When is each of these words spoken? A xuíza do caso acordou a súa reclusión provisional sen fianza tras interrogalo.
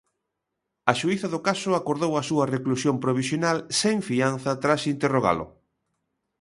A 0.91 0.93
xuíza 0.99 1.27
do 1.33 1.43
caso 1.47 1.69
acordou 1.73 2.11
a 2.15 2.23
súa 2.29 2.49
reclusión 2.55 2.95
provisional 3.05 3.57
sen 3.79 3.95
fianza 4.09 4.51
tras 4.63 4.81
interrogalo. 4.93 5.45